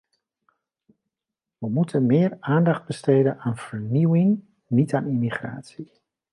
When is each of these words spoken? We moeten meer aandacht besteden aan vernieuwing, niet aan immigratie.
We 1.57 1.69
moeten 1.69 2.05
meer 2.05 2.37
aandacht 2.39 2.85
besteden 2.85 3.39
aan 3.39 3.57
vernieuwing, 3.57 4.43
niet 4.67 4.93
aan 4.93 5.07
immigratie. 5.07 5.91